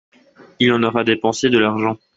[0.59, 1.95] il en aura dépensé de l'argent.